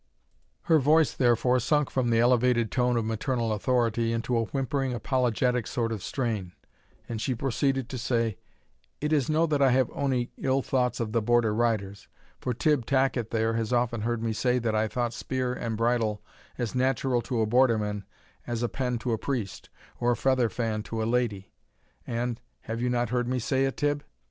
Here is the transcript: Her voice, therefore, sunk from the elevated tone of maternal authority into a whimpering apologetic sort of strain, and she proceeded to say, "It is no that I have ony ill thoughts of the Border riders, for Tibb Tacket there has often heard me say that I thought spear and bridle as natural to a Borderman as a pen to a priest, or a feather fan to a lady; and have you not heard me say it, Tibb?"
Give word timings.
Her 0.63 0.79
voice, 0.79 1.13
therefore, 1.13 1.59
sunk 1.59 1.91
from 1.91 2.09
the 2.09 2.19
elevated 2.19 2.71
tone 2.71 2.97
of 2.97 3.05
maternal 3.05 3.53
authority 3.53 4.11
into 4.11 4.35
a 4.35 4.45
whimpering 4.45 4.95
apologetic 4.95 5.67
sort 5.67 5.91
of 5.91 6.01
strain, 6.01 6.53
and 7.07 7.21
she 7.21 7.35
proceeded 7.35 7.87
to 7.89 7.99
say, 7.99 8.39
"It 8.99 9.13
is 9.13 9.29
no 9.29 9.45
that 9.45 9.61
I 9.61 9.69
have 9.69 9.91
ony 9.91 10.31
ill 10.39 10.63
thoughts 10.63 10.99
of 10.99 11.11
the 11.11 11.21
Border 11.21 11.53
riders, 11.53 12.07
for 12.39 12.51
Tibb 12.51 12.87
Tacket 12.87 13.29
there 13.29 13.53
has 13.53 13.71
often 13.71 14.01
heard 14.01 14.23
me 14.23 14.33
say 14.33 14.57
that 14.57 14.73
I 14.73 14.87
thought 14.87 15.13
spear 15.13 15.53
and 15.53 15.77
bridle 15.77 16.23
as 16.57 16.73
natural 16.73 17.21
to 17.21 17.41
a 17.41 17.45
Borderman 17.45 18.03
as 18.47 18.63
a 18.63 18.69
pen 18.69 18.97
to 19.01 19.11
a 19.13 19.19
priest, 19.19 19.69
or 19.99 20.09
a 20.13 20.17
feather 20.17 20.49
fan 20.49 20.81
to 20.81 21.03
a 21.03 21.05
lady; 21.05 21.51
and 22.07 22.41
have 22.61 22.81
you 22.81 22.89
not 22.89 23.09
heard 23.09 23.27
me 23.27 23.37
say 23.37 23.65
it, 23.65 23.77
Tibb?" 23.77 24.03